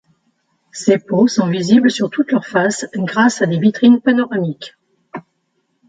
Ces 0.71 0.97
pots 0.97 1.27
sont 1.27 1.45
visibles 1.45 1.91
sur 1.91 2.09
toutes 2.09 2.31
leurs 2.31 2.47
faces 2.47 2.87
grâce 2.95 3.43
à 3.43 3.45
des 3.45 3.59
vitrines 3.59 4.01
panoramiques. 4.01 4.75